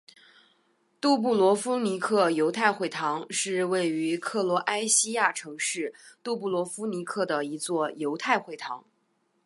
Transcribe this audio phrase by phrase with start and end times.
[0.99, 5.93] 杜布罗夫尼克犹太会堂是位于克罗埃西亚城市
[6.23, 8.83] 杜布罗夫尼克的一座犹太会堂。